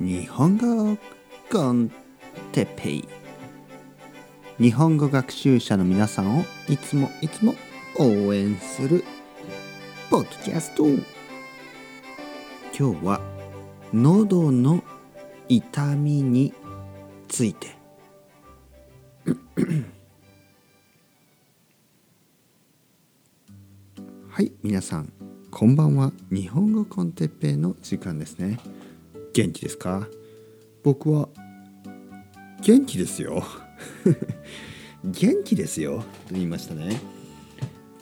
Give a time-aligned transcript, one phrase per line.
[0.00, 0.98] 日本語
[1.52, 1.88] コン
[2.50, 3.08] テペイ。
[4.58, 7.54] 日本語学習者の皆さんをいつもいつも
[7.96, 9.04] 応援する
[10.10, 10.84] ポッドキャスト。
[12.76, 13.20] 今日は
[13.92, 14.82] 喉の
[15.48, 16.52] 痛みに
[17.28, 17.76] ついて。
[24.28, 25.12] はい皆さん
[25.52, 26.12] こんばんは。
[26.32, 28.58] 日本語コンテッペイの時間ですね。
[29.34, 30.06] 元気ですか？
[30.84, 31.28] 僕は
[32.62, 33.42] 元気ですよ。
[35.04, 36.04] 元気ですよ。
[36.28, 37.00] と言いましたね。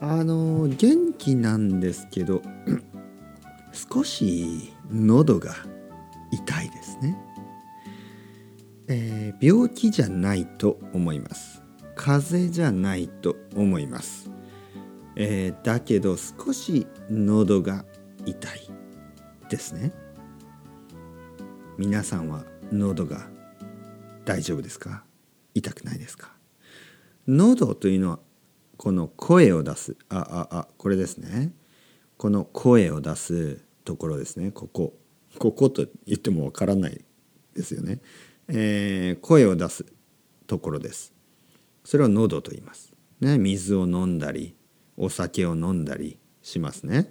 [0.00, 2.42] あの元気なんですけど
[3.72, 5.54] 少し喉が
[6.32, 7.16] 痛いですね、
[8.88, 11.62] えー、病気じゃないと思います。
[11.94, 14.30] 風邪じゃないと思います。
[15.16, 17.84] えー、だけど少し喉が
[18.26, 18.70] 痛い
[19.48, 19.92] ですね。
[21.84, 23.26] 皆さんは喉が
[24.24, 25.02] 大丈夫ですか？
[25.52, 26.30] 痛くないですか？
[27.26, 28.20] 喉というのは
[28.76, 31.52] この声を出すあああこれですね。
[32.18, 34.52] この声を出すところですね。
[34.52, 34.94] ここ。
[35.40, 37.04] ここと言ってもわからない
[37.52, 38.00] ですよね、
[38.46, 39.84] えー、声を出す
[40.46, 41.12] ところです。
[41.82, 44.54] それを喉と言います、ね、水を飲んだり
[44.96, 47.10] お酒を飲んだりしますね。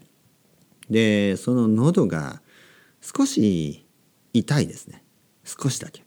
[0.89, 2.41] でその喉が
[3.01, 3.85] 少し
[4.33, 5.03] 痛いですね
[5.43, 6.03] 少しだけ。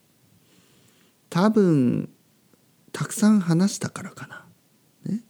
[1.31, 2.11] 多分
[2.93, 4.47] たくさん話したからかな。
[5.05, 5.23] ね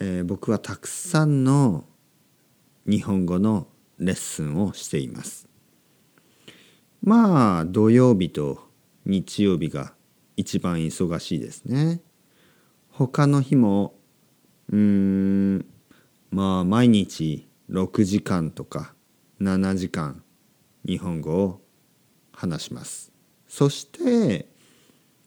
[0.00, 1.84] えー、僕はたくさんの
[2.86, 3.66] 日本語の
[3.98, 5.48] レッスンをしています。
[7.02, 8.68] まあ土曜日と
[9.04, 9.92] 日曜日が
[10.36, 12.00] 一番忙しいですね。
[12.90, 13.94] 他の日も
[14.70, 15.66] うーん
[16.30, 18.94] まあ毎日6時間とか
[19.40, 20.22] 7時間
[20.86, 21.60] 日本語を
[22.38, 23.10] 話します。
[23.48, 24.46] そして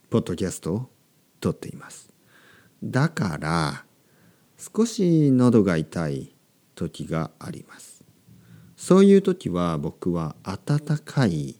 [0.10, 0.90] ポッドキャストを
[1.42, 2.10] 撮っています。
[2.82, 3.84] だから
[4.58, 6.34] 少し喉が痛い
[6.74, 8.06] 時があります。
[8.78, 11.60] そういう時は僕は温かい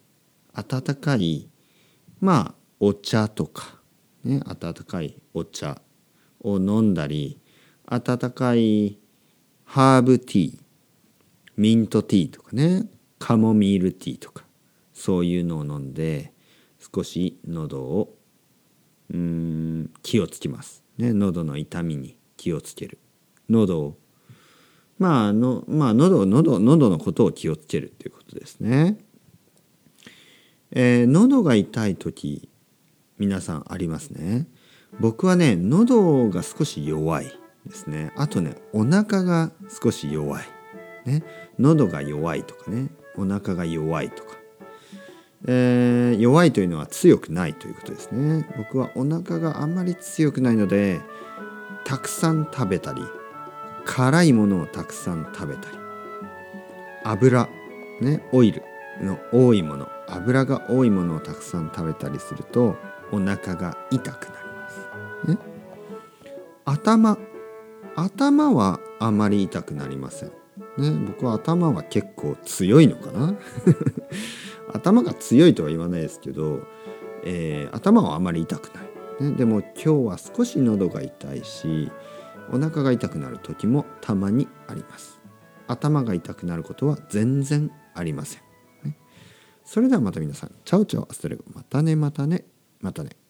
[0.54, 1.50] 温かい
[2.22, 3.76] まあお茶とか
[4.24, 5.82] ね温かいお茶
[6.40, 7.42] を飲んだり
[7.86, 8.98] 温かい
[9.66, 10.60] ハーブティー
[11.58, 12.86] ミントティーとかね
[13.20, 14.46] カモミールティーとか
[15.02, 16.32] そういうのを飲んで
[16.94, 18.16] 少し喉を
[19.12, 23.00] うん気をつけます、ね、喉の痛みに気をつける
[23.50, 23.98] 喉を
[25.00, 29.00] まあのまあ喉喉喉のことを気をつけるっていうことですね。
[30.70, 32.48] えー、喉が痛い時
[33.18, 34.48] 皆さんありますね。
[35.00, 37.26] 僕はね喉が少し弱い。
[37.66, 39.52] ですねあとねお腹が
[39.84, 40.44] 少し弱い、
[41.06, 41.24] ね、
[41.60, 44.41] 喉が弱いとかねお腹が弱いとか、
[45.48, 51.02] えー、弱いというのは強くないということですね僕はお腹があんまり強くないので
[51.84, 53.02] たくさん食べたり
[53.86, 55.78] 辛いものをたくさん食べたり
[57.04, 57.50] 油
[58.02, 58.64] ねオイル
[59.02, 62.76] の多いもの油が多いものをたくさん食べたりすると
[63.12, 65.32] お腹が痛くなります。
[65.32, 65.38] ね、
[66.66, 67.18] 頭
[67.96, 70.30] 頭はあまり痛くなりません。
[70.78, 73.36] ね、僕は頭は結構強いのかな
[74.74, 76.62] 頭が強いとは言わないですけど、
[77.24, 81.92] えー、頭はあまり痛くない、ね、でも今日は少し喉が痛いし
[82.52, 85.22] お腹が痛くなる時もたまにあります。
[85.68, 88.42] 頭が痛くなることは全然ありません、
[88.84, 88.98] ね、
[89.64, 90.52] それではまた皆さん。
[90.66, 91.46] Chao chao。Hasta luego。
[91.54, 92.46] またねまたね
[92.82, 93.21] またね。